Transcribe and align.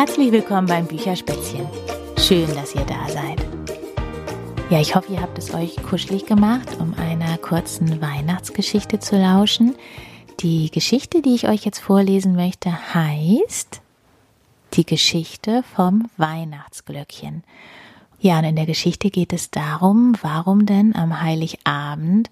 Herzlich 0.00 0.32
willkommen 0.32 0.66
beim 0.66 0.86
Bücherspätzchen. 0.86 1.66
Schön, 2.16 2.46
dass 2.54 2.74
ihr 2.74 2.86
da 2.86 3.06
seid. 3.06 3.38
Ja, 4.70 4.80
ich 4.80 4.94
hoffe, 4.96 5.12
ihr 5.12 5.20
habt 5.20 5.36
es 5.36 5.52
euch 5.52 5.76
kuschelig 5.82 6.24
gemacht, 6.24 6.70
um 6.80 6.94
einer 6.94 7.36
kurzen 7.36 8.00
Weihnachtsgeschichte 8.00 8.98
zu 8.98 9.18
lauschen. 9.18 9.76
Die 10.40 10.70
Geschichte, 10.70 11.20
die 11.20 11.34
ich 11.34 11.48
euch 11.48 11.66
jetzt 11.66 11.80
vorlesen 11.80 12.34
möchte, 12.34 12.72
heißt 12.94 13.82
Die 14.72 14.86
Geschichte 14.86 15.62
vom 15.74 16.08
Weihnachtsglöckchen. 16.16 17.44
Ja, 18.20 18.38
und 18.38 18.46
in 18.46 18.56
der 18.56 18.64
Geschichte 18.64 19.10
geht 19.10 19.34
es 19.34 19.50
darum, 19.50 20.14
warum 20.22 20.64
denn 20.64 20.96
am 20.96 21.20
Heiligabend 21.20 22.30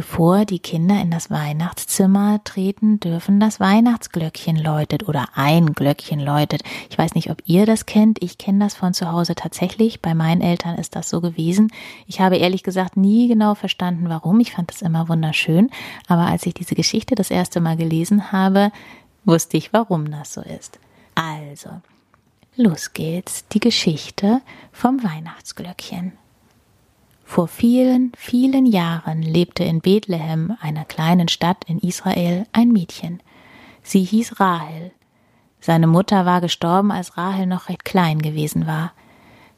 Bevor 0.00 0.46
die 0.46 0.60
Kinder 0.60 0.98
in 0.98 1.10
das 1.10 1.30
Weihnachtszimmer 1.30 2.40
treten, 2.42 3.00
dürfen 3.00 3.38
das 3.38 3.60
Weihnachtsglöckchen 3.60 4.56
läutet 4.56 5.06
oder 5.06 5.26
ein 5.34 5.74
Glöckchen 5.74 6.20
läutet. 6.20 6.62
Ich 6.88 6.96
weiß 6.96 7.14
nicht, 7.14 7.30
ob 7.30 7.42
ihr 7.44 7.66
das 7.66 7.84
kennt. 7.84 8.22
Ich 8.22 8.38
kenne 8.38 8.64
das 8.64 8.74
von 8.74 8.94
zu 8.94 9.12
Hause 9.12 9.34
tatsächlich. 9.34 10.00
Bei 10.00 10.14
meinen 10.14 10.40
Eltern 10.40 10.78
ist 10.78 10.96
das 10.96 11.10
so 11.10 11.20
gewesen. 11.20 11.70
Ich 12.06 12.18
habe 12.18 12.38
ehrlich 12.38 12.62
gesagt 12.62 12.96
nie 12.96 13.28
genau 13.28 13.54
verstanden, 13.54 14.08
warum. 14.08 14.40
Ich 14.40 14.52
fand 14.52 14.70
das 14.70 14.80
immer 14.80 15.10
wunderschön. 15.10 15.68
Aber 16.08 16.22
als 16.22 16.46
ich 16.46 16.54
diese 16.54 16.74
Geschichte 16.74 17.14
das 17.14 17.30
erste 17.30 17.60
Mal 17.60 17.76
gelesen 17.76 18.32
habe, 18.32 18.72
wusste 19.26 19.58
ich, 19.58 19.74
warum 19.74 20.10
das 20.10 20.32
so 20.32 20.40
ist. 20.40 20.78
Also, 21.14 21.68
los 22.56 22.94
geht's. 22.94 23.46
Die 23.48 23.60
Geschichte 23.60 24.40
vom 24.72 25.04
Weihnachtsglöckchen. 25.04 26.12
Vor 27.30 27.46
vielen, 27.46 28.10
vielen 28.16 28.66
Jahren 28.66 29.22
lebte 29.22 29.62
in 29.62 29.80
Bethlehem, 29.80 30.56
einer 30.60 30.84
kleinen 30.84 31.28
Stadt 31.28 31.62
in 31.68 31.78
Israel, 31.78 32.44
ein 32.50 32.72
Mädchen. 32.72 33.22
Sie 33.84 34.02
hieß 34.02 34.40
Rahel. 34.40 34.90
Seine 35.60 35.86
Mutter 35.86 36.26
war 36.26 36.40
gestorben, 36.40 36.90
als 36.90 37.16
Rahel 37.16 37.46
noch 37.46 37.68
recht 37.68 37.84
klein 37.84 38.20
gewesen 38.20 38.66
war. 38.66 38.90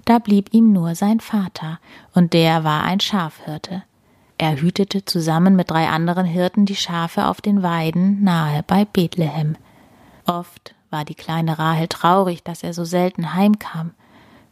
Da 0.05 0.19
blieb 0.19 0.53
ihm 0.53 0.75
nur 0.75 0.95
sein 0.95 1.20
Vater, 1.20 1.79
und 2.12 2.34
der 2.34 2.62
war 2.62 2.83
ein 2.83 3.01
Schafhirte. 3.01 3.84
Er 4.36 4.61
hütete 4.61 5.07
zusammen 5.07 5.57
mit 5.57 5.70
drei 5.70 5.89
anderen 5.89 6.27
Hirten 6.27 6.67
die 6.67 6.77
Schafe 6.77 7.27
auf 7.27 7.41
den 7.41 7.62
Weiden 7.62 8.23
nahe 8.23 8.62
bei 8.64 8.84
Bethlehem. 8.84 9.57
Oft 10.27 10.75
war 10.91 11.07
die 11.07 11.14
kleine 11.14 11.59
Rahel 11.59 11.89
traurig, 11.89 12.42
dass 12.42 12.62
er 12.62 12.75
so 12.75 12.84
selten 12.84 13.33
heimkam. 13.33 13.92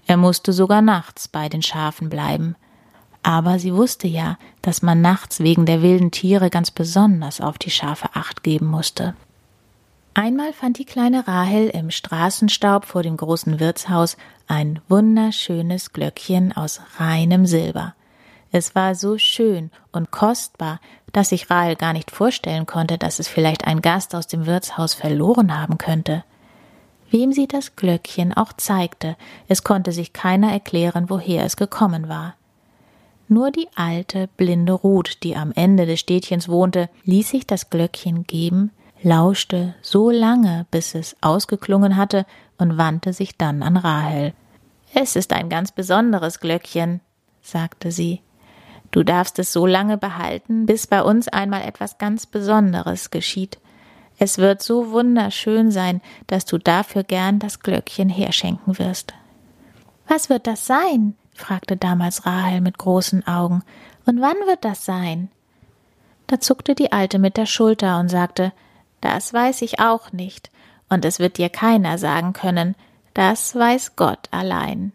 Er 0.06 0.16
musste 0.16 0.54
sogar 0.54 0.80
nachts 0.80 1.28
bei 1.28 1.50
den 1.50 1.60
Schafen 1.60 2.08
bleiben. 2.08 2.56
Aber 3.22 3.58
sie 3.58 3.74
wusste 3.74 4.08
ja, 4.08 4.38
dass 4.62 4.82
man 4.82 5.02
nachts 5.02 5.40
wegen 5.40 5.66
der 5.66 5.82
wilden 5.82 6.10
Tiere 6.10 6.50
ganz 6.50 6.70
besonders 6.70 7.40
auf 7.40 7.58
die 7.58 7.70
Schafe 7.70 8.08
acht 8.14 8.42
geben 8.42 8.66
musste. 8.66 9.14
Einmal 10.14 10.52
fand 10.52 10.78
die 10.78 10.84
kleine 10.84 11.28
Rahel 11.28 11.68
im 11.68 11.90
Straßenstaub 11.90 12.84
vor 12.84 13.02
dem 13.02 13.16
großen 13.16 13.60
Wirtshaus 13.60 14.16
ein 14.48 14.80
wunderschönes 14.88 15.92
Glöckchen 15.92 16.52
aus 16.52 16.80
reinem 16.98 17.46
Silber. 17.46 17.94
Es 18.52 18.74
war 18.74 18.96
so 18.96 19.18
schön 19.18 19.70
und 19.92 20.10
kostbar, 20.10 20.80
dass 21.12 21.28
sich 21.28 21.50
Rahel 21.50 21.76
gar 21.76 21.92
nicht 21.92 22.10
vorstellen 22.10 22.66
konnte, 22.66 22.98
dass 22.98 23.20
es 23.20 23.28
vielleicht 23.28 23.66
ein 23.66 23.82
Gast 23.82 24.14
aus 24.14 24.26
dem 24.26 24.46
Wirtshaus 24.46 24.94
verloren 24.94 25.56
haben 25.56 25.78
könnte. 25.78 26.24
Wem 27.10 27.32
sie 27.32 27.46
das 27.46 27.76
Glöckchen 27.76 28.32
auch 28.32 28.52
zeigte, 28.52 29.16
es 29.46 29.62
konnte 29.62 29.92
sich 29.92 30.12
keiner 30.12 30.52
erklären, 30.52 31.10
woher 31.10 31.44
es 31.44 31.56
gekommen 31.56 32.08
war. 32.08 32.34
Nur 33.32 33.52
die 33.52 33.68
alte, 33.76 34.28
blinde 34.36 34.72
Ruth, 34.72 35.22
die 35.22 35.36
am 35.36 35.52
Ende 35.54 35.86
des 35.86 36.00
Städtchens 36.00 36.48
wohnte, 36.48 36.90
ließ 37.04 37.30
sich 37.30 37.46
das 37.46 37.70
Glöckchen 37.70 38.24
geben, 38.24 38.72
lauschte 39.04 39.76
so 39.82 40.10
lange, 40.10 40.66
bis 40.72 40.96
es 40.96 41.14
ausgeklungen 41.20 41.96
hatte 41.96 42.26
und 42.58 42.76
wandte 42.76 43.12
sich 43.12 43.38
dann 43.38 43.62
an 43.62 43.76
Rahel. 43.76 44.34
Es 44.94 45.14
ist 45.14 45.32
ein 45.32 45.48
ganz 45.48 45.70
besonderes 45.70 46.40
Glöckchen, 46.40 47.02
sagte 47.40 47.92
sie. 47.92 48.20
Du 48.90 49.04
darfst 49.04 49.38
es 49.38 49.52
so 49.52 49.64
lange 49.64 49.96
behalten, 49.96 50.66
bis 50.66 50.88
bei 50.88 51.00
uns 51.00 51.28
einmal 51.28 51.62
etwas 51.62 51.98
ganz 51.98 52.26
Besonderes 52.26 53.12
geschieht. 53.12 53.60
Es 54.18 54.38
wird 54.38 54.60
so 54.60 54.90
wunderschön 54.90 55.70
sein, 55.70 56.00
dass 56.26 56.46
du 56.46 56.58
dafür 56.58 57.04
gern 57.04 57.38
das 57.38 57.60
Glöckchen 57.60 58.08
herschenken 58.08 58.76
wirst. 58.80 59.14
Was 60.08 60.30
wird 60.30 60.48
das 60.48 60.66
sein? 60.66 61.14
Fragte 61.40 61.76
damals 61.76 62.26
Rahel 62.26 62.60
mit 62.60 62.78
großen 62.78 63.26
Augen. 63.26 63.62
Und 64.06 64.20
wann 64.20 64.36
wird 64.46 64.64
das 64.64 64.84
sein? 64.84 65.28
Da 66.26 66.38
zuckte 66.38 66.74
die 66.74 66.92
Alte 66.92 67.18
mit 67.18 67.36
der 67.36 67.46
Schulter 67.46 67.98
und 67.98 68.08
sagte 68.08 68.52
Das 69.00 69.34
weiß 69.34 69.62
ich 69.62 69.80
auch 69.80 70.12
nicht, 70.12 70.50
und 70.88 71.04
es 71.04 71.18
wird 71.18 71.38
dir 71.38 71.48
keiner 71.48 71.98
sagen 71.98 72.32
können, 72.32 72.76
das 73.14 73.54
weiß 73.54 73.96
Gott 73.96 74.28
allein. 74.30 74.92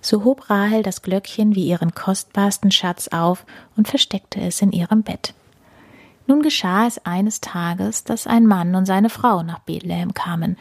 So 0.00 0.24
hob 0.24 0.50
Rahel 0.50 0.82
das 0.82 1.02
Glöckchen 1.02 1.54
wie 1.54 1.66
ihren 1.66 1.94
kostbarsten 1.94 2.70
Schatz 2.70 3.08
auf 3.08 3.44
und 3.76 3.88
versteckte 3.88 4.40
es 4.40 4.62
in 4.62 4.72
ihrem 4.72 5.02
Bett. 5.02 5.34
Nun 6.26 6.42
geschah 6.42 6.86
es 6.86 7.04
eines 7.04 7.40
Tages, 7.40 8.04
dass 8.04 8.26
ein 8.26 8.46
Mann 8.46 8.74
und 8.74 8.86
seine 8.86 9.10
Frau 9.10 9.42
nach 9.42 9.60
Bethlehem 9.60 10.14
kamen. 10.14 10.56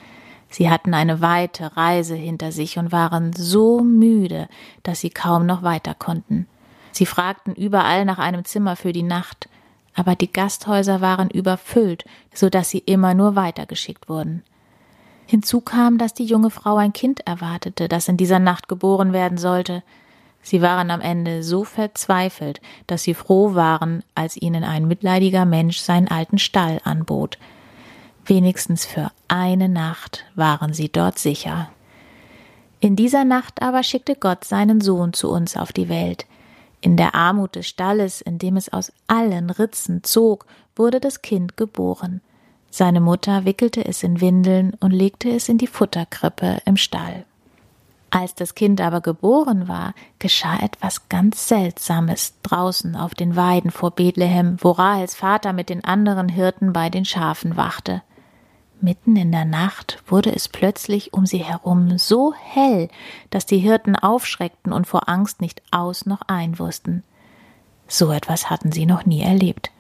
Sie 0.56 0.70
hatten 0.70 0.94
eine 0.94 1.20
weite 1.20 1.76
Reise 1.76 2.16
hinter 2.16 2.54
sich 2.54 2.78
und 2.78 2.94
waren 2.94 3.34
so 3.34 3.82
müde, 3.82 4.48
dass 4.84 5.02
sie 5.02 5.10
kaum 5.10 5.46
noch 5.46 5.64
weiter 5.64 5.94
konnten. 5.94 6.48
Sie 6.94 7.06
fragten 7.06 7.54
überall 7.54 8.06
nach 8.06 8.20
einem 8.20 8.46
Zimmer 8.46 8.78
für 8.78 8.94
die 8.94 9.04
Nacht, 9.04 9.50
aber 9.96 10.16
die 10.16 10.32
Gasthäuser 10.32 11.02
waren 11.02 11.30
überfüllt, 11.30 12.06
so 12.34 12.50
dass 12.50 12.70
sie 12.70 12.78
immer 12.78 13.14
nur 13.14 13.36
weitergeschickt 13.36 14.08
wurden. 14.08 14.44
Hinzu 15.26 15.60
kam, 15.60 15.98
dass 15.98 16.14
die 16.14 16.24
junge 16.24 16.52
Frau 16.52 16.78
ein 16.78 16.94
Kind 16.94 17.28
erwartete, 17.28 17.90
das 17.90 18.08
in 18.08 18.16
dieser 18.16 18.40
Nacht 18.40 18.70
geboren 18.70 19.12
werden 19.12 19.38
sollte. 19.38 19.84
Sie 20.42 20.62
waren 20.62 20.90
am 20.90 21.02
Ende 21.02 21.44
so 21.44 21.66
verzweifelt, 21.66 22.62
dass 22.88 23.04
sie 23.04 23.14
froh 23.14 23.56
waren, 23.56 24.04
als 24.16 24.38
ihnen 24.38 24.64
ein 24.64 24.88
mitleidiger 24.88 25.44
Mensch 25.44 25.80
seinen 25.80 26.08
alten 26.08 26.38
Stall 26.38 26.80
anbot, 26.86 27.40
Wenigstens 28.28 28.86
für 28.88 29.12
eine 29.28 29.70
Nacht 29.70 30.26
waren 30.34 30.74
sie 30.74 30.90
dort 30.90 31.20
sicher. 31.20 31.70
In 32.80 32.96
dieser 32.96 33.24
Nacht 33.24 33.62
aber 33.62 33.84
schickte 33.84 34.16
Gott 34.16 34.44
seinen 34.46 34.82
Sohn 34.82 35.14
zu 35.14 35.30
uns 35.30 35.56
auf 35.56 35.72
die 35.72 35.90
Welt. 35.90 36.26
In 36.82 36.98
der 36.98 37.14
Armut 37.14 37.56
des 37.56 37.68
Stalles, 37.68 38.22
in 38.22 38.40
dem 38.40 38.58
es 38.58 38.74
aus 38.74 38.92
allen 39.08 39.52
Ritzen 39.52 40.04
zog, 40.04 40.46
wurde 40.76 41.00
das 41.00 41.22
Kind 41.22 41.56
geboren. 41.56 42.22
Seine 42.72 43.00
Mutter 43.00 43.46
wickelte 43.46 43.86
es 43.86 44.02
in 44.02 44.22
Windeln 44.22 44.74
und 44.80 44.92
legte 44.92 45.30
es 45.30 45.48
in 45.48 45.60
die 45.60 45.68
Futterkrippe 45.68 46.62
im 46.66 46.78
Stall. 46.78 47.26
Als 48.10 48.34
das 48.34 48.56
Kind 48.56 48.82
aber 48.82 49.02
geboren 49.02 49.68
war, 49.68 49.94
geschah 50.20 50.58
etwas 50.62 51.10
ganz 51.10 51.48
Seltsames 51.48 52.34
draußen 52.44 52.96
auf 52.96 53.14
den 53.14 53.36
Weiden 53.36 53.72
vor 53.72 53.92
Bethlehem, 53.92 54.58
wo 54.62 54.72
Rahels 54.72 55.16
Vater 55.16 55.54
mit 55.54 55.70
den 55.70 55.84
anderen 55.84 56.30
Hirten 56.30 56.74
bei 56.74 56.90
den 56.90 57.06
Schafen 57.06 57.56
wachte. 57.56 58.02
Mitten 58.82 59.16
in 59.16 59.32
der 59.32 59.46
Nacht 59.46 60.04
wurde 60.08 60.36
es 60.36 60.48
plötzlich 60.48 61.14
um 61.14 61.26
sie 61.26 61.44
herum 61.44 61.98
so 61.98 62.34
hell, 62.34 62.90
dass 63.30 63.46
die 63.46 63.60
Hirten 63.60 63.96
aufschreckten 63.96 64.74
und 64.74 64.86
vor 64.86 65.08
Angst 65.10 65.42
nicht 65.42 65.62
aus 65.72 66.06
noch 66.06 66.22
ein 66.28 66.60
wussten. 66.60 67.04
So 67.88 68.12
etwas 68.12 68.50
hatten 68.50 68.72
sie 68.72 68.86
noch 68.86 69.06
nie 69.06 69.22
erlebt. 69.22 69.72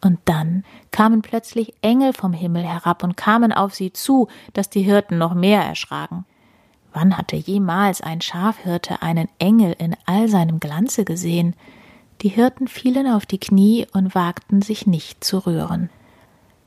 Und 0.00 0.20
dann 0.26 0.64
kamen 0.90 1.22
plötzlich 1.22 1.74
Engel 1.82 2.12
vom 2.12 2.32
Himmel 2.32 2.64
herab 2.64 3.02
und 3.02 3.16
kamen 3.16 3.52
auf 3.52 3.74
sie 3.74 3.92
zu, 3.92 4.28
dass 4.52 4.70
die 4.70 4.82
Hirten 4.82 5.18
noch 5.18 5.34
mehr 5.34 5.62
erschraken. 5.62 6.24
Wann 6.92 7.16
hatte 7.16 7.36
jemals 7.36 8.00
ein 8.00 8.20
Schafhirte 8.20 9.02
einen 9.02 9.28
Engel 9.38 9.74
in 9.78 9.96
all 10.06 10.28
seinem 10.28 10.60
Glanze 10.60 11.04
gesehen? 11.04 11.54
Die 12.22 12.28
Hirten 12.28 12.68
fielen 12.68 13.06
auf 13.06 13.26
die 13.26 13.38
Knie 13.38 13.86
und 13.92 14.14
wagten 14.14 14.62
sich 14.62 14.86
nicht 14.86 15.22
zu 15.22 15.38
rühren. 15.38 15.90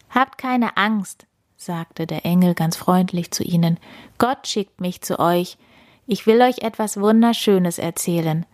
Habt 0.10 0.38
keine 0.38 0.78
Angst, 0.78 1.26
sagte 1.64 2.08
der 2.08 2.26
Engel 2.26 2.56
ganz 2.56 2.76
freundlich 2.76 3.30
zu 3.30 3.44
ihnen, 3.44 3.78
Gott 4.18 4.48
schickt 4.48 4.82
mich 4.82 5.02
zu 5.02 5.20
euch. 5.20 5.60
Ich 6.08 6.26
will 6.26 6.42
euch 6.42 6.64
etwas 6.64 7.00
Wunderschönes 7.00 7.78
erzählen. 7.78 8.48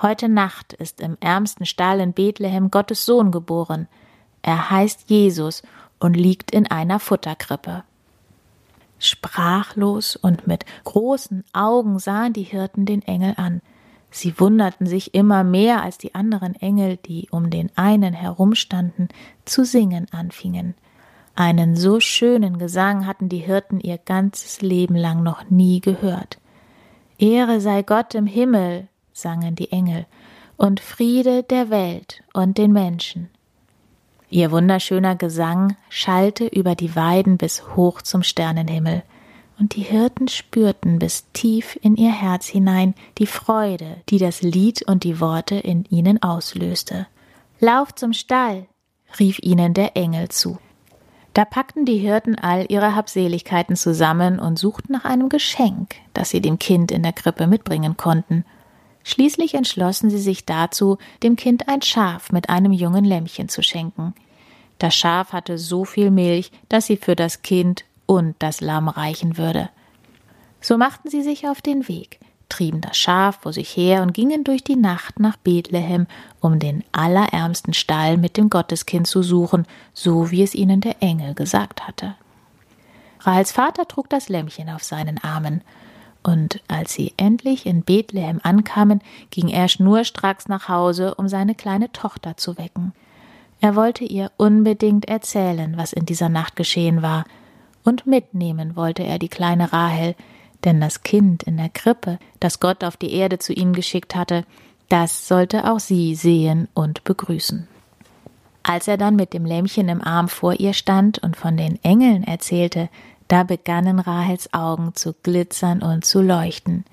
Heute 0.00 0.30
Nacht 0.30 0.72
ist 0.72 1.02
im 1.02 1.18
ärmsten 1.20 1.66
Stall 1.66 2.00
in 2.00 2.14
Bethlehem 2.14 2.70
Gottes 2.70 3.04
Sohn 3.04 3.30
geboren. 3.30 3.86
Er 4.40 4.70
heißt 4.70 5.10
Jesus 5.10 5.62
und 6.00 6.14
liegt 6.14 6.52
in 6.52 6.66
einer 6.66 7.00
Futterkrippe. 7.00 7.84
Sprachlos 8.98 10.16
und 10.16 10.46
mit 10.46 10.64
großen 10.84 11.44
Augen 11.52 11.98
sahen 11.98 12.32
die 12.32 12.44
Hirten 12.44 12.86
den 12.86 13.02
Engel 13.02 13.34
an. 13.36 13.60
Sie 14.10 14.40
wunderten 14.40 14.86
sich 14.86 15.12
immer 15.12 15.44
mehr, 15.44 15.82
als 15.82 15.98
die 15.98 16.14
anderen 16.14 16.54
Engel, 16.54 16.96
die 16.96 17.28
um 17.30 17.50
den 17.50 17.70
einen 17.76 18.14
herumstanden, 18.14 19.08
zu 19.44 19.66
singen 19.66 20.06
anfingen. 20.12 20.74
Einen 21.36 21.74
so 21.74 21.98
schönen 21.98 22.58
Gesang 22.58 23.06
hatten 23.06 23.28
die 23.28 23.38
Hirten 23.38 23.80
ihr 23.80 23.98
ganzes 23.98 24.62
Leben 24.62 24.94
lang 24.94 25.22
noch 25.22 25.50
nie 25.50 25.80
gehört. 25.80 26.38
Ehre 27.18 27.60
sei 27.60 27.82
Gott 27.82 28.14
im 28.14 28.26
Himmel, 28.26 28.88
sangen 29.12 29.56
die 29.56 29.72
Engel, 29.72 30.06
und 30.56 30.78
Friede 30.78 31.42
der 31.42 31.70
Welt 31.70 32.22
und 32.32 32.56
den 32.58 32.72
Menschen. 32.72 33.30
Ihr 34.30 34.52
wunderschöner 34.52 35.16
Gesang 35.16 35.76
schallte 35.88 36.46
über 36.46 36.76
die 36.76 36.94
Weiden 36.94 37.36
bis 37.36 37.74
hoch 37.74 38.02
zum 38.02 38.22
Sternenhimmel, 38.22 39.02
und 39.58 39.76
die 39.76 39.82
Hirten 39.82 40.28
spürten 40.28 40.98
bis 40.98 41.30
tief 41.32 41.78
in 41.82 41.96
ihr 41.96 42.12
Herz 42.12 42.46
hinein 42.46 42.94
die 43.18 43.26
Freude, 43.26 43.98
die 44.08 44.18
das 44.18 44.42
Lied 44.42 44.82
und 44.82 45.04
die 45.04 45.20
Worte 45.20 45.54
in 45.56 45.84
ihnen 45.84 46.22
auslöste. 46.22 47.06
Lauf 47.60 47.94
zum 47.94 48.12
Stall, 48.12 48.66
rief 49.18 49.38
ihnen 49.40 49.74
der 49.74 49.96
Engel 49.96 50.28
zu. 50.28 50.58
Da 51.34 51.44
packten 51.44 51.84
die 51.84 51.98
Hirten 51.98 52.36
all 52.38 52.64
ihre 52.68 52.94
Habseligkeiten 52.94 53.74
zusammen 53.74 54.38
und 54.38 54.56
suchten 54.56 54.92
nach 54.92 55.04
einem 55.04 55.28
Geschenk, 55.28 55.96
das 56.14 56.30
sie 56.30 56.40
dem 56.40 56.60
Kind 56.60 56.92
in 56.92 57.02
der 57.02 57.12
Krippe 57.12 57.48
mitbringen 57.48 57.96
konnten. 57.96 58.44
Schließlich 59.02 59.54
entschlossen 59.54 60.10
sie 60.10 60.20
sich 60.20 60.46
dazu, 60.46 60.96
dem 61.24 61.34
Kind 61.34 61.68
ein 61.68 61.82
Schaf 61.82 62.30
mit 62.30 62.48
einem 62.48 62.72
jungen 62.72 63.04
Lämmchen 63.04 63.48
zu 63.48 63.62
schenken. 63.62 64.14
Das 64.78 64.94
Schaf 64.94 65.32
hatte 65.32 65.58
so 65.58 65.84
viel 65.84 66.12
Milch, 66.12 66.52
dass 66.68 66.86
sie 66.86 66.96
für 66.96 67.16
das 67.16 67.42
Kind 67.42 67.84
und 68.06 68.36
das 68.38 68.60
Lamm 68.60 68.88
reichen 68.88 69.36
würde. 69.36 69.70
So 70.60 70.78
machten 70.78 71.10
sie 71.10 71.22
sich 71.22 71.48
auf 71.48 71.60
den 71.60 71.88
Weg, 71.88 72.20
trieben 72.48 72.80
das 72.80 72.96
Schaf 72.96 73.40
vor 73.40 73.52
sich 73.52 73.76
her 73.76 74.02
und 74.02 74.14
gingen 74.14 74.44
durch 74.44 74.62
die 74.62 74.76
Nacht 74.76 75.18
nach 75.20 75.36
Bethlehem, 75.36 76.06
um 76.40 76.58
den 76.58 76.84
allerärmsten 76.92 77.74
Stall 77.74 78.16
mit 78.16 78.36
dem 78.36 78.50
Gotteskind 78.50 79.06
zu 79.06 79.22
suchen, 79.22 79.66
so 79.92 80.30
wie 80.30 80.42
es 80.42 80.54
ihnen 80.54 80.80
der 80.80 81.02
Engel 81.02 81.34
gesagt 81.34 81.86
hatte. 81.86 82.14
Rahels 83.20 83.52
Vater 83.52 83.88
trug 83.88 84.08
das 84.10 84.28
Lämmchen 84.28 84.68
auf 84.68 84.84
seinen 84.84 85.18
Armen, 85.22 85.62
und 86.22 86.62
als 86.68 86.94
sie 86.94 87.12
endlich 87.18 87.66
in 87.66 87.82
Bethlehem 87.82 88.40
ankamen, 88.42 89.02
ging 89.30 89.48
er 89.48 89.68
schnurstracks 89.68 90.48
nach 90.48 90.68
Hause, 90.68 91.14
um 91.16 91.28
seine 91.28 91.54
kleine 91.54 91.92
Tochter 91.92 92.38
zu 92.38 92.56
wecken. 92.56 92.92
Er 93.60 93.76
wollte 93.76 94.04
ihr 94.04 94.30
unbedingt 94.38 95.06
erzählen, 95.06 95.76
was 95.76 95.92
in 95.92 96.06
dieser 96.06 96.30
Nacht 96.30 96.56
geschehen 96.56 97.02
war, 97.02 97.24
und 97.84 98.06
mitnehmen 98.06 98.76
wollte 98.76 99.04
er 99.04 99.18
die 99.18 99.28
kleine 99.28 99.72
Rahel, 99.72 100.14
denn 100.64 100.80
das 100.80 101.02
Kind 101.02 101.42
in 101.42 101.56
der 101.56 101.68
Krippe, 101.68 102.18
das 102.40 102.60
Gott 102.60 102.84
auf 102.84 102.96
die 102.96 103.12
Erde 103.12 103.38
zu 103.38 103.52
ihm 103.52 103.72
geschickt 103.72 104.14
hatte, 104.14 104.44
das 104.88 105.28
sollte 105.28 105.70
auch 105.70 105.80
sie 105.80 106.14
sehen 106.14 106.68
und 106.74 107.04
begrüßen. 107.04 107.68
Als 108.62 108.88
er 108.88 108.96
dann 108.96 109.16
mit 109.16 109.34
dem 109.34 109.44
Lämmchen 109.44 109.88
im 109.88 110.02
Arm 110.02 110.28
vor 110.28 110.54
ihr 110.54 110.72
stand 110.72 111.18
und 111.18 111.36
von 111.36 111.56
den 111.56 111.82
Engeln 111.84 112.24
erzählte, 112.24 112.88
da 113.28 113.42
begannen 113.42 113.98
Rahels 113.98 114.52
Augen 114.52 114.94
zu 114.94 115.14
glitzern 115.22 115.82
und 115.82 116.04
zu 116.04 116.22
leuchten. 116.22 116.84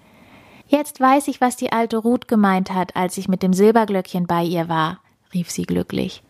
Jetzt 0.67 0.99
weiß 0.99 1.27
ich, 1.27 1.41
was 1.41 1.57
die 1.57 1.71
alte 1.71 1.97
Ruth 1.97 2.27
gemeint 2.27 2.73
hat, 2.73 2.95
als 2.95 3.17
ich 3.17 3.27
mit 3.27 3.43
dem 3.43 3.53
Silberglöckchen 3.53 4.27
bei 4.27 4.43
ihr 4.43 4.69
war, 4.69 4.99
rief 5.33 5.51
sie 5.51 5.63
glücklich. 5.63 6.23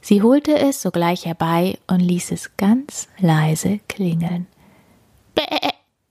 Sie 0.00 0.22
holte 0.22 0.56
es 0.56 0.82
sogleich 0.82 1.26
herbei 1.26 1.78
und 1.86 2.00
ließ 2.00 2.30
es 2.32 2.56
ganz 2.56 3.08
leise 3.18 3.80
klingeln. 3.88 4.46
Bäh, 5.34 5.42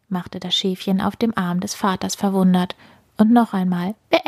machte 0.09 0.39
das 0.39 0.55
Schäfchen 0.55 1.01
auf 1.01 1.15
dem 1.15 1.37
Arm 1.37 1.59
des 1.59 1.75
Vaters 1.75 2.15
verwundert, 2.15 2.75
und 3.17 3.31
noch 3.31 3.53
einmal 3.53 3.95
Bäh. 4.09 4.19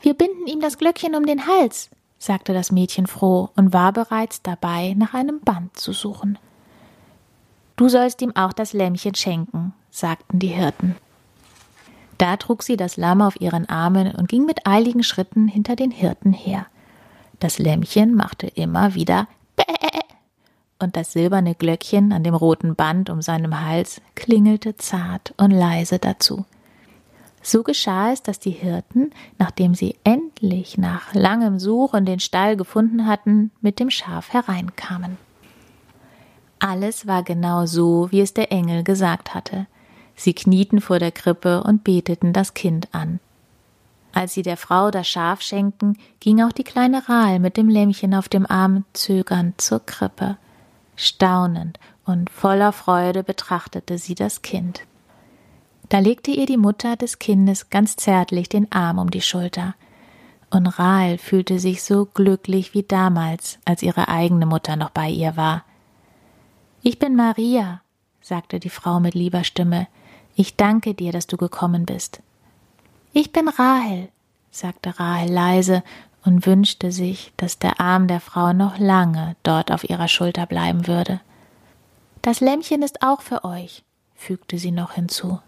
Wir 0.00 0.14
binden 0.14 0.46
ihm 0.46 0.60
das 0.60 0.78
Glöckchen 0.78 1.14
um 1.14 1.26
den 1.26 1.46
Hals, 1.46 1.90
sagte 2.18 2.52
das 2.52 2.72
Mädchen 2.72 3.06
froh 3.06 3.50
und 3.56 3.72
war 3.72 3.92
bereits 3.92 4.42
dabei, 4.42 4.94
nach 4.96 5.14
einem 5.14 5.40
Band 5.40 5.76
zu 5.76 5.92
suchen. 5.92 6.38
Du 7.76 7.88
sollst 7.88 8.20
ihm 8.20 8.34
auch 8.34 8.52
das 8.52 8.72
Lämmchen 8.72 9.14
schenken, 9.14 9.72
sagten 9.90 10.38
die 10.38 10.48
Hirten. 10.48 10.96
Da 12.18 12.36
trug 12.36 12.62
sie 12.62 12.76
das 12.76 12.96
Lamm 12.96 13.22
auf 13.22 13.40
ihren 13.40 13.68
Armen 13.68 14.14
und 14.14 14.28
ging 14.28 14.44
mit 14.44 14.66
eiligen 14.66 15.02
Schritten 15.02 15.48
hinter 15.48 15.76
den 15.76 15.90
Hirten 15.90 16.32
her. 16.32 16.66
Das 17.40 17.58
Lämmchen 17.58 18.14
machte 18.14 18.46
immer 18.46 18.94
wieder 18.94 19.26
und 20.82 20.96
das 20.96 21.12
silberne 21.12 21.54
Glöckchen 21.54 22.12
an 22.12 22.24
dem 22.24 22.34
roten 22.34 22.74
Band 22.74 23.08
um 23.10 23.22
seinem 23.22 23.60
Hals 23.60 24.00
klingelte 24.14 24.76
zart 24.76 25.32
und 25.36 25.50
leise 25.50 25.98
dazu. 25.98 26.44
So 27.42 27.62
geschah 27.64 28.12
es, 28.12 28.22
dass 28.22 28.38
die 28.38 28.50
Hirten, 28.50 29.10
nachdem 29.38 29.74
sie 29.74 29.96
endlich 30.04 30.78
nach 30.78 31.12
langem 31.12 31.58
Suchen 31.58 32.04
den 32.04 32.20
Stall 32.20 32.56
gefunden 32.56 33.06
hatten, 33.06 33.50
mit 33.60 33.80
dem 33.80 33.90
Schaf 33.90 34.32
hereinkamen. 34.32 35.18
Alles 36.60 37.08
war 37.08 37.24
genau 37.24 37.66
so, 37.66 38.08
wie 38.12 38.20
es 38.20 38.34
der 38.34 38.52
Engel 38.52 38.84
gesagt 38.84 39.34
hatte. 39.34 39.66
Sie 40.14 40.34
knieten 40.34 40.80
vor 40.80 41.00
der 41.00 41.10
Krippe 41.10 41.64
und 41.64 41.82
beteten 41.82 42.32
das 42.32 42.54
Kind 42.54 42.88
an. 42.92 43.18
Als 44.12 44.34
sie 44.34 44.42
der 44.42 44.56
Frau 44.56 44.90
das 44.92 45.08
Schaf 45.08 45.40
schenkten, 45.40 45.98
ging 46.20 46.42
auch 46.42 46.52
die 46.52 46.64
kleine 46.64 47.08
Rahl 47.08 47.40
mit 47.40 47.56
dem 47.56 47.68
Lämmchen 47.68 48.14
auf 48.14 48.28
dem 48.28 48.46
Arm 48.46 48.84
zögernd 48.92 49.60
zur 49.60 49.84
Krippe. 49.84 50.36
Staunend 50.96 51.78
und 52.04 52.30
voller 52.30 52.72
Freude 52.72 53.22
betrachtete 53.22 53.98
sie 53.98 54.14
das 54.14 54.42
Kind. 54.42 54.82
Da 55.88 55.98
legte 55.98 56.30
ihr 56.30 56.46
die 56.46 56.56
Mutter 56.56 56.96
des 56.96 57.18
Kindes 57.18 57.70
ganz 57.70 57.96
zärtlich 57.96 58.48
den 58.48 58.70
Arm 58.72 58.98
um 58.98 59.10
die 59.10 59.20
Schulter. 59.20 59.74
Und 60.50 60.66
Rahl 60.66 61.18
fühlte 61.18 61.58
sich 61.58 61.82
so 61.82 62.06
glücklich 62.06 62.74
wie 62.74 62.82
damals, 62.82 63.58
als 63.64 63.82
ihre 63.82 64.08
eigene 64.08 64.46
Mutter 64.46 64.76
noch 64.76 64.90
bei 64.90 65.08
ihr 65.08 65.36
war. 65.36 65.64
Ich 66.82 66.98
bin 66.98 67.14
Maria, 67.14 67.80
sagte 68.20 68.58
die 68.58 68.70
Frau 68.70 69.00
mit 69.00 69.14
lieber 69.14 69.44
Stimme. 69.44 69.86
Ich 70.34 70.56
danke 70.56 70.94
dir, 70.94 71.12
dass 71.12 71.26
du 71.26 71.36
gekommen 71.36 71.86
bist. 71.86 72.22
Ich 73.12 73.32
bin 73.32 73.48
Rahel, 73.48 74.08
sagte 74.50 74.98
Rahel 74.98 75.30
leise 75.30 75.82
und 76.24 76.46
wünschte 76.46 76.92
sich, 76.92 77.32
dass 77.36 77.58
der 77.58 77.80
Arm 77.80 78.06
der 78.06 78.20
Frau 78.20 78.52
noch 78.52 78.78
lange 78.78 79.36
dort 79.42 79.72
auf 79.72 79.88
ihrer 79.88 80.08
Schulter 80.08 80.46
bleiben 80.46 80.86
würde. 80.86 81.20
Das 82.22 82.40
Lämmchen 82.40 82.82
ist 82.82 83.02
auch 83.02 83.22
für 83.22 83.44
euch, 83.44 83.84
fügte 84.14 84.58
sie 84.58 84.70
noch 84.70 84.92
hinzu. 84.92 85.40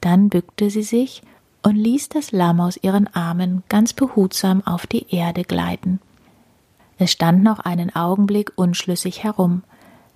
Dann 0.00 0.28
bückte 0.28 0.70
sie 0.70 0.82
sich 0.82 1.22
und 1.62 1.76
ließ 1.76 2.10
das 2.10 2.32
Lamm 2.32 2.60
aus 2.60 2.76
ihren 2.76 3.12
Armen 3.14 3.64
ganz 3.68 3.92
behutsam 3.92 4.64
auf 4.66 4.86
die 4.86 5.12
Erde 5.14 5.42
gleiten. 5.44 6.00
Es 6.98 7.12
stand 7.12 7.42
noch 7.42 7.60
einen 7.60 7.94
Augenblick 7.94 8.52
unschlüssig 8.56 9.24
herum, 9.24 9.62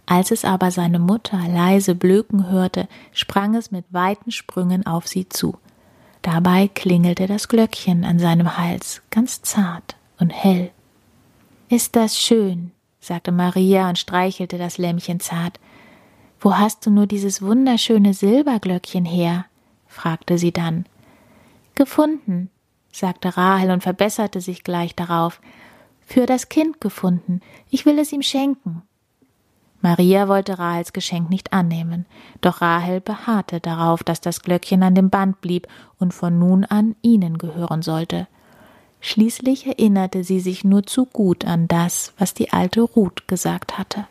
als 0.07 0.31
es 0.31 0.45
aber 0.45 0.71
seine 0.71 0.99
Mutter 0.99 1.39
leise 1.49 1.95
blöken 1.95 2.51
hörte, 2.51 2.89
sprang 3.13 3.55
es 3.55 3.71
mit 3.71 3.85
weiten 3.91 4.31
Sprüngen 4.31 4.87
auf 4.87 5.07
sie 5.07 5.29
zu. 5.29 5.57
Dabei 6.23 6.69
klingelte 6.69 7.27
das 7.27 7.49
Glöckchen 7.49 8.05
an 8.05 8.19
seinem 8.19 8.59
Hals 8.59 9.03
ganz 9.11 9.43
zart 9.43 9.97
und 10.19 10.31
hell. 10.31 10.71
Ist 11.69 11.97
das 11.97 12.19
schön, 12.19 12.73
sagte 13.01 13.33
Maria 13.33 13.89
und 13.89 13.99
streichelte 13.99 14.59
das 14.59 14.77
Lämmchen 14.77 15.21
zart. 15.21 15.59
Wo 16.39 16.57
hast 16.57 16.85
du 16.85 16.91
nur 16.91 17.07
dieses 17.07 17.43
wunderschöne 17.43 18.15
Silberglöckchen 18.15 19.05
her? 19.05 19.47
fragte 19.87 20.37
sie 20.39 20.53
dann. 20.53 20.87
Gefunden, 21.75 22.51
sagte 22.93 23.37
Rahel 23.37 23.71
und 23.71 23.83
verbesserte 23.83 24.41
sich 24.41 24.65
gleich 24.65 24.95
darauf. 24.95 25.41
Für 26.01 26.27
das 26.27 26.49
Kind 26.49 26.81
gefunden. 26.81 27.41
Ich 27.71 27.87
will 27.87 27.99
es 27.99 28.13
ihm 28.13 28.23
schenken. 28.23 28.83
Maria 29.83 30.29
wollte 30.29 30.59
Rahels 30.59 30.93
Geschenk 30.93 31.31
nicht 31.31 31.53
annehmen, 31.53 32.05
doch 32.41 32.61
Rahel 32.61 33.01
beharrte 33.01 33.61
darauf, 33.61 34.03
dass 34.05 34.21
das 34.21 34.43
Glöckchen 34.43 34.83
an 34.83 34.95
dem 34.95 35.09
Band 35.09 35.41
blieb 35.41 35.69
und 35.99 36.13
von 36.13 36.39
nun 36.39 36.65
an 36.65 36.97
ihnen 37.01 37.39
gehören 37.39 37.83
sollte. 37.83 38.29
Schließlich 39.01 39.67
erinnerte 39.67 40.25
sie 40.25 40.41
sich 40.41 40.65
nur 40.65 40.83
zu 40.83 41.07
gut 41.07 41.47
an 41.47 41.67
das, 41.69 42.13
was 42.19 42.35
die 42.35 42.53
alte 42.53 42.83
Ruth 42.83 43.27
gesagt 43.27 43.79
hatte. 43.79 44.07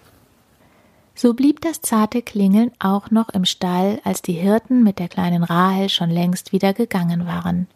So 1.13 1.33
blieb 1.33 1.61
das 1.61 1.81
zarte 1.81 2.21
Klingeln 2.21 2.71
auch 2.79 3.11
noch 3.11 3.29
im 3.29 3.45
Stall, 3.45 3.99
als 4.03 4.21
die 4.21 4.33
Hirten 4.33 4.83
mit 4.83 4.97
der 4.99 5.09
kleinen 5.09 5.43
Rahel 5.43 5.89
schon 5.89 6.09
längst 6.09 6.53
wieder 6.53 6.73
gegangen 6.73 7.27
waren. 7.27 7.67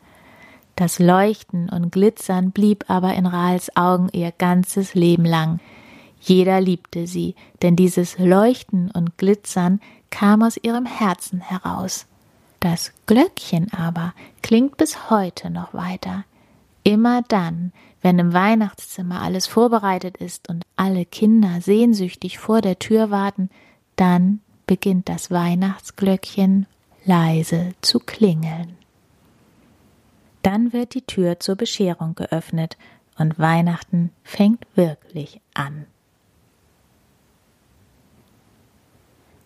Das 0.75 0.97
Leuchten 0.97 1.69
und 1.69 1.91
Glitzern 1.91 2.51
blieb 2.51 2.85
aber 2.87 3.13
in 3.13 3.27
Rahels 3.27 3.75
Augen 3.75 4.09
ihr 4.11 4.31
ganzes 4.31 4.95
Leben 4.95 5.25
lang, 5.25 5.59
jeder 6.25 6.61
liebte 6.61 7.05
sie, 7.05 7.35
denn 7.61 7.75
dieses 7.75 8.17
Leuchten 8.17 8.89
und 8.91 9.17
Glitzern 9.17 9.81
kam 10.09 10.41
aus 10.41 10.55
ihrem 10.55 10.85
Herzen 10.85 11.41
heraus. 11.41 12.05
Das 12.61 12.93
Glöckchen 13.07 13.73
aber 13.73 14.13
klingt 14.41 14.77
bis 14.77 15.09
heute 15.09 15.49
noch 15.49 15.73
weiter. 15.73 16.23
Immer 16.85 17.23
dann, 17.23 17.73
wenn 18.01 18.19
im 18.19 18.31
Weihnachtszimmer 18.31 19.21
alles 19.21 19.47
vorbereitet 19.47 20.15
ist 20.15 20.47
und 20.47 20.63
alle 20.77 21.03
Kinder 21.05 21.59
sehnsüchtig 21.59 22.39
vor 22.39 22.61
der 22.61 22.79
Tür 22.79 23.11
warten, 23.11 23.49
dann 23.97 24.39
beginnt 24.65 25.09
das 25.09 25.29
Weihnachtsglöckchen 25.29 26.67
leise 27.03 27.73
zu 27.81 27.99
klingeln. 27.99 28.77
Dann 30.41 30.71
wird 30.71 30.93
die 30.93 31.01
Tür 31.01 31.41
zur 31.41 31.55
Bescherung 31.55 32.15
geöffnet 32.15 32.77
und 33.17 33.39
Weihnachten 33.39 34.11
fängt 34.23 34.65
wirklich 34.75 35.41
an. 35.53 35.85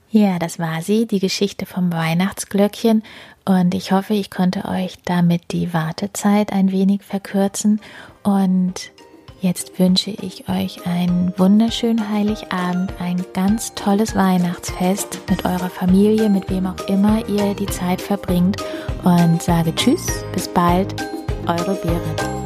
Ja, 0.09 0.39
das 0.39 0.57
war 0.57 0.81
sie, 0.81 1.05
die 1.05 1.19
Geschichte 1.19 1.65
vom 1.65 1.91
Weihnachtsglöckchen. 1.91 3.03
Und 3.45 3.73
ich 3.73 3.91
hoffe, 3.91 4.13
ich 4.13 4.29
konnte 4.29 4.65
euch 4.65 4.95
damit 5.05 5.51
die 5.51 5.73
Wartezeit 5.73 6.51
ein 6.53 6.71
wenig 6.71 7.03
verkürzen. 7.03 7.81
Und 8.23 8.91
Jetzt 9.39 9.77
wünsche 9.77 10.09
ich 10.09 10.49
euch 10.49 10.87
einen 10.87 11.31
wunderschönen 11.37 12.09
Heiligabend, 12.09 12.91
ein 12.99 13.23
ganz 13.33 13.75
tolles 13.75 14.15
Weihnachtsfest 14.15 15.19
mit 15.29 15.45
eurer 15.45 15.69
Familie, 15.69 16.27
mit 16.27 16.49
wem 16.49 16.65
auch 16.65 16.87
immer 16.87 17.27
ihr 17.29 17.53
die 17.53 17.67
Zeit 17.67 18.01
verbringt 18.01 18.57
und 19.03 19.41
sage 19.41 19.75
Tschüss, 19.75 20.23
bis 20.33 20.47
bald, 20.47 20.95
eure 21.45 21.75
Berit. 21.75 22.36